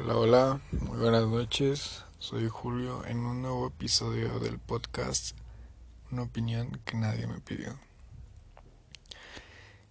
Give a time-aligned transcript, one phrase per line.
[0.00, 2.04] Hola, hola, muy buenas noches.
[2.20, 5.36] Soy Julio en un nuevo episodio del podcast
[6.12, 7.76] Una opinión que nadie me pidió.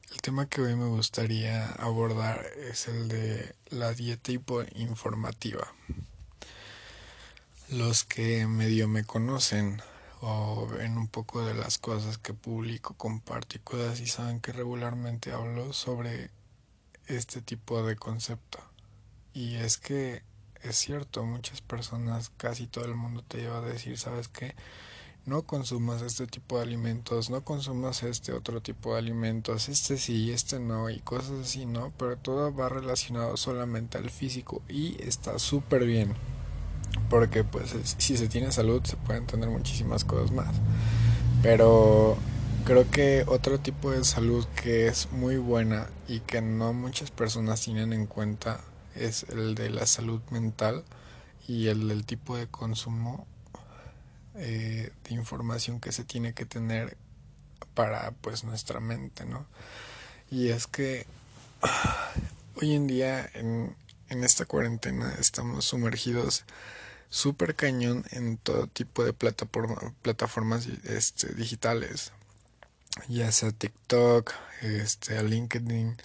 [0.09, 4.31] El tema que hoy me gustaría abordar es el de la dieta
[4.75, 5.73] informativa.
[7.67, 9.81] Los que medio me conocen
[10.21, 14.53] o ven un poco de las cosas que publico, comparto y cosas y saben que
[14.53, 16.31] regularmente hablo sobre
[17.07, 18.66] este tipo de concepto
[19.37, 20.23] y es que
[20.63, 24.55] es cierto, muchas personas, casi todo el mundo te lleva a decir, ¿sabes qué?
[25.27, 30.31] No consumas este tipo de alimentos, no consumas este otro tipo de alimentos, este sí,
[30.31, 31.93] este no, y cosas así, ¿no?
[31.99, 36.15] Pero todo va relacionado solamente al físico y está súper bien.
[37.07, 40.55] Porque pues si se tiene salud se pueden tener muchísimas cosas más.
[41.43, 42.17] Pero
[42.65, 47.61] creo que otro tipo de salud que es muy buena y que no muchas personas
[47.61, 48.61] tienen en cuenta
[48.99, 50.83] es el de la salud mental
[51.47, 53.25] y el del tipo de consumo
[54.35, 56.97] eh, de información que se tiene que tener
[57.73, 59.45] para pues nuestra mente, ¿no?
[60.29, 61.05] Y es que
[62.61, 63.75] hoy en día en,
[64.09, 66.43] en esta cuarentena estamos sumergidos
[67.09, 72.11] súper cañón en todo tipo de plataforma, plataformas este, digitales,
[73.07, 75.97] ya sea TikTok, este, LinkedIn,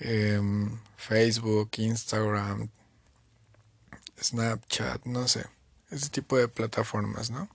[0.00, 2.70] Em, Facebook, Instagram,
[4.18, 5.44] Snapchat, no sé,
[5.90, 7.50] ese tipo de plataformas, ¿no?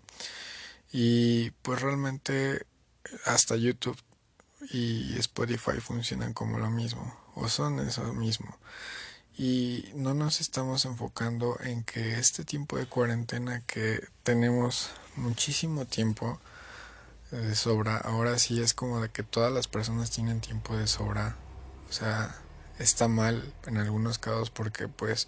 [0.92, 2.66] Y pues realmente
[3.26, 3.98] hasta YouTube
[4.70, 8.58] y Spotify funcionan como lo mismo, o son eso mismo.
[9.38, 16.40] Y no nos estamos enfocando en que este tiempo de cuarentena que tenemos muchísimo tiempo
[17.32, 21.36] de sobra, ahora sí es como de que todas las personas tienen tiempo de sobra
[21.90, 22.36] o sea,
[22.80, 25.28] está mal en algunos casos porque pues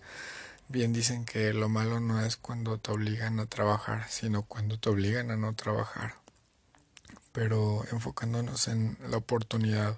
[0.69, 4.89] bien dicen que lo malo no es cuando te obligan a trabajar, sino cuando te
[4.89, 6.15] obligan a no trabajar.
[7.31, 9.97] Pero enfocándonos en la oportunidad,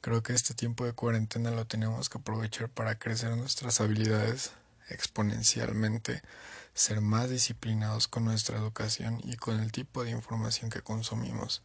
[0.00, 4.52] creo que este tiempo de cuarentena lo tenemos que aprovechar para crecer nuestras habilidades
[4.88, 6.22] exponencialmente,
[6.74, 11.62] ser más disciplinados con nuestra educación y con el tipo de información que consumimos.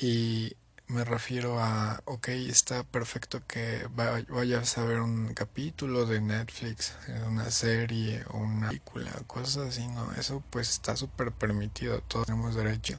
[0.00, 0.56] Y
[0.88, 3.86] me refiero a, ok, está perfecto que
[4.28, 6.94] vayas a ver un capítulo de Netflix,
[7.26, 10.12] una serie o una película, cosas así, ¿no?
[10.14, 12.98] Eso pues está súper permitido, todos tenemos derecho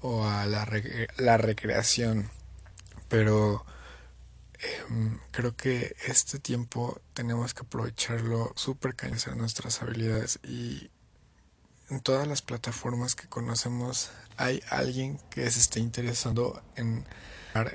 [0.00, 0.66] o a la,
[1.16, 2.30] la recreación,
[3.08, 3.64] pero
[4.88, 10.90] em, creo que este tiempo tenemos que aprovecharlo súper cañar nuestras habilidades y
[11.90, 17.04] en todas las plataformas que conocemos hay alguien que se esté interesando en,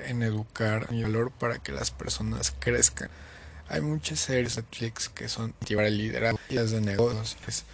[0.06, 3.10] en educar y valor para que las personas crezcan.
[3.68, 7.64] Hay muchas series de Netflix que son para liderazgo de negocios.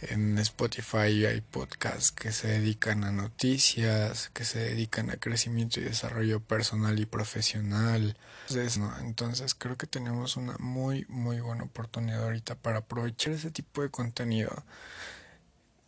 [0.00, 5.84] En Spotify hay podcasts que se dedican a noticias, que se dedican a crecimiento y
[5.84, 8.16] desarrollo personal y profesional.
[9.00, 13.90] Entonces creo que tenemos una muy muy buena oportunidad ahorita para aprovechar ese tipo de
[13.90, 14.64] contenido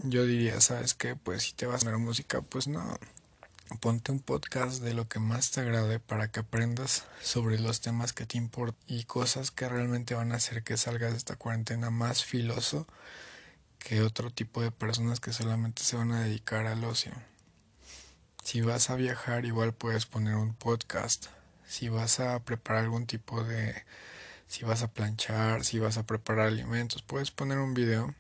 [0.03, 1.17] yo diría, ¿sabes qué?
[1.17, 2.99] Pues si te vas a poner música, pues no.
[3.81, 8.13] Ponte un podcast de lo que más te agrade para que aprendas sobre los temas
[8.13, 11.91] que te importan y cosas que realmente van a hacer que salgas de esta cuarentena
[11.91, 12.87] más filoso
[13.79, 17.13] que otro tipo de personas que solamente se van a dedicar al ocio.
[18.43, 21.27] Si vas a viajar, igual puedes poner un podcast.
[21.67, 23.85] Si vas a preparar algún tipo de...
[24.49, 28.15] Si vas a planchar, si vas a preparar alimentos, puedes poner un video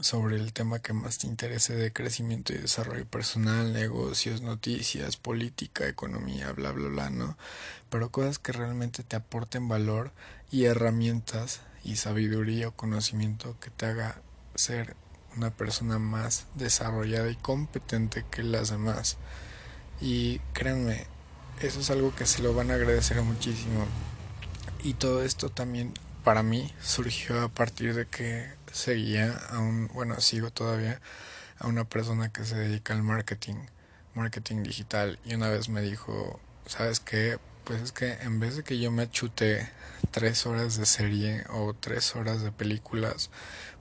[0.00, 5.86] sobre el tema que más te interese de crecimiento y desarrollo personal, negocios, noticias, política,
[5.86, 7.36] economía, bla, bla, bla, ¿no?
[7.90, 10.12] Pero cosas que realmente te aporten valor
[10.50, 14.20] y herramientas y sabiduría o conocimiento que te haga
[14.54, 14.96] ser
[15.36, 19.16] una persona más desarrollada y competente que las demás.
[20.00, 21.06] Y créanme,
[21.60, 23.86] eso es algo que se lo van a agradecer muchísimo.
[24.82, 25.92] Y todo esto también
[26.24, 31.00] para mí surgió a partir de que seguía a un, bueno, sigo todavía
[31.58, 33.56] a una persona que se dedica al marketing,
[34.14, 37.38] marketing digital, y una vez me dijo, ¿sabes qué?
[37.64, 39.68] Pues es que en vez de que yo me chute
[40.10, 43.30] tres horas de serie o tres horas de películas,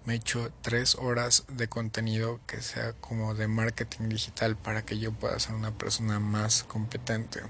[0.06, 5.12] me echo tres horas de contenido que sea como de marketing digital para que yo
[5.12, 7.42] pueda ser una persona más competente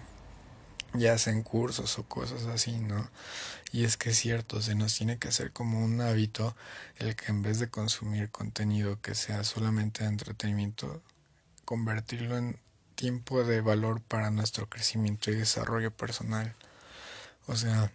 [0.94, 3.10] ya hacen cursos o cosas así, ¿no?
[3.72, 6.56] Y es que es cierto, se nos tiene que hacer como un hábito
[6.98, 11.02] el que en vez de consumir contenido que sea solamente de entretenimiento,
[11.66, 12.60] convertirlo en
[12.96, 16.56] tiempo de valor para nuestro crecimiento y desarrollo personal.
[17.48, 17.92] O sea,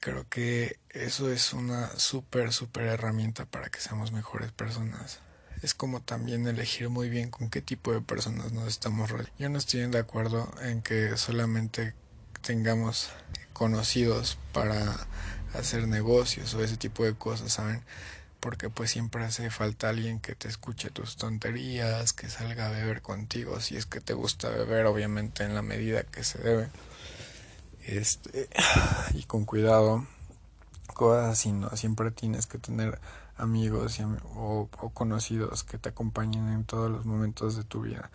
[0.00, 5.20] creo que eso es una súper, súper herramienta para que seamos mejores personas.
[5.62, 9.32] Es como también elegir muy bien con qué tipo de personas nos estamos rodeando.
[9.38, 11.94] Yo no estoy de acuerdo en que solamente
[12.42, 13.10] tengamos
[13.52, 15.06] conocidos para
[15.54, 17.82] hacer negocios o ese tipo de cosas, ¿saben?
[18.40, 23.02] Porque pues siempre hace falta alguien que te escuche tus tonterías, que salga a beber
[23.02, 26.68] contigo, si es que te gusta beber, obviamente en la medida que se debe.
[27.84, 28.48] Este,
[29.14, 30.06] y con cuidado,
[30.94, 31.74] cosas así, ¿no?
[31.76, 33.00] Siempre tienes que tener
[33.38, 33.98] amigos
[34.34, 38.10] o, o conocidos que te acompañen en todos los momentos de tu vida.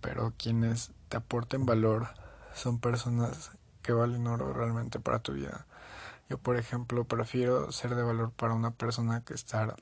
[0.00, 2.08] Pero quienes te aporten valor
[2.54, 3.50] son personas
[3.82, 5.66] que valen oro realmente para tu vida.
[6.28, 9.76] Yo, por ejemplo, prefiero ser de valor para una persona que estar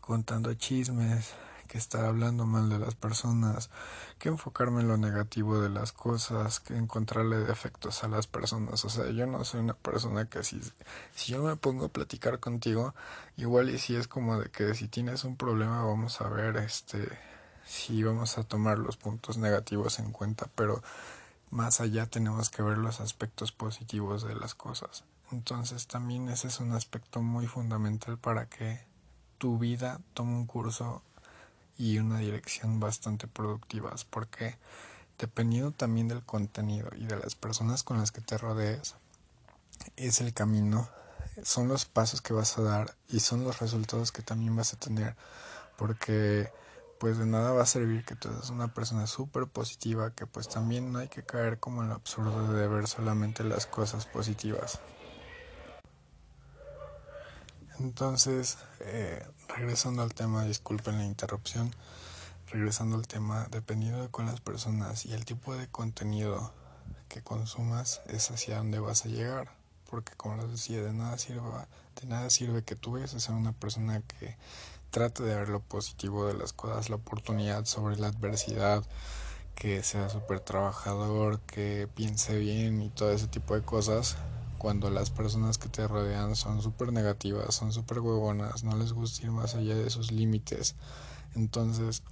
[0.00, 1.34] contando chismes,
[1.68, 3.70] que estar hablando mal de las personas,
[4.18, 8.84] que enfocarme en lo negativo de las cosas, que encontrarle defectos a las personas.
[8.84, 10.60] O sea, yo no soy una persona que si,
[11.14, 12.94] si yo me pongo a platicar contigo,
[13.36, 17.06] igual y si es como de que si tienes un problema vamos a ver este
[17.68, 20.82] si vamos a tomar los puntos negativos en cuenta, pero
[21.50, 25.04] más allá tenemos que ver los aspectos positivos de las cosas.
[25.30, 28.80] Entonces también ese es un aspecto muy fundamental para que
[29.36, 31.02] tu vida tome un curso
[31.78, 34.56] y una dirección bastante productivas porque
[35.18, 38.96] dependiendo también del contenido y de las personas con las que te rodees
[39.96, 40.88] es el camino
[41.42, 44.78] son los pasos que vas a dar y son los resultados que también vas a
[44.78, 45.16] tener
[45.76, 46.50] porque
[46.98, 50.48] pues de nada va a servir que tú seas una persona súper positiva, que pues
[50.48, 54.80] también no hay que caer como en lo absurdo de ver solamente las cosas positivas.
[57.80, 61.74] Entonces, eh, regresando al tema, disculpen la interrupción,
[62.48, 66.52] regresando al tema, dependiendo de con las personas y el tipo de contenido
[67.08, 69.52] que consumas, es hacia dónde vas a llegar.
[69.88, 71.40] Porque como les decía, de nada sirve,
[72.00, 74.36] de nada sirve que tú vayas a ser una persona que
[74.90, 78.84] trate de ver lo positivo de las cosas, la oportunidad sobre la adversidad,
[79.54, 84.16] que sea súper trabajador, que piense bien y todo ese tipo de cosas.
[84.58, 89.24] Cuando las personas que te rodean son súper negativas, son súper huevonas, no les gusta
[89.24, 90.74] ir más allá de sus límites.
[91.34, 92.02] Entonces,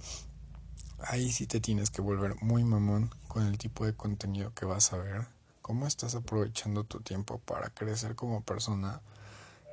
[0.99, 4.93] ahí sí te tienes que volver muy mamón con el tipo de contenido que vas
[4.93, 5.27] a ver.
[5.61, 9.01] ¿Cómo estás aprovechando tu tiempo para crecer como persona?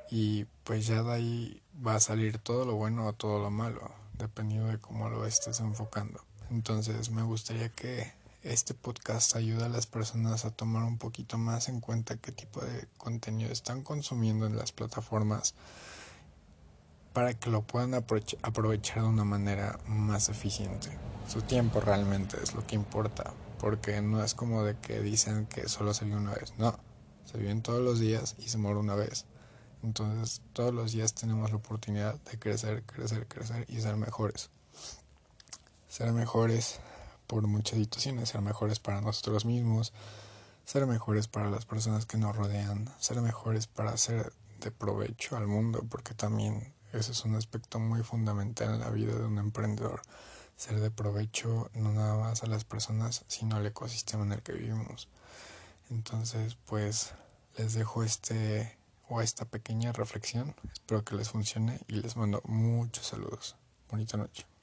[0.09, 3.91] y pues ya de ahí va a salir todo lo bueno o todo lo malo,
[4.17, 6.21] dependiendo de cómo lo estés enfocando.
[6.51, 8.13] Entonces me gustaría que
[8.45, 12.61] este podcast ayude a las personas a tomar un poquito más en cuenta qué tipo
[12.61, 15.55] de contenido están consumiendo en las plataformas
[17.11, 20.89] para que lo puedan aprovechar de una manera más eficiente.
[21.27, 25.67] Su tiempo realmente es lo que importa, porque no es como de que dicen que
[25.67, 26.77] solo se vio una vez, no,
[27.25, 29.25] se viven todos los días y se muere una vez.
[29.81, 34.51] Entonces todos los días tenemos la oportunidad de crecer, crecer, crecer y ser mejores.
[35.87, 36.79] Ser mejores
[37.27, 39.93] por muchas situaciones, ser mejores para nosotros mismos,
[40.65, 45.47] ser mejores para las personas que nos rodean, ser mejores para hacer de provecho al
[45.47, 50.01] mundo, porque también ese es un aspecto muy fundamental en la vida de un emprendedor.
[50.55, 54.53] Ser de provecho no nada más a las personas, sino al ecosistema en el que
[54.53, 55.09] vivimos.
[55.89, 57.13] Entonces, pues
[57.57, 58.77] les dejo este
[59.09, 60.55] o esta pequeña reflexión.
[60.73, 63.55] Espero que les funcione y les mando muchos saludos.
[63.89, 64.54] Bonita noche.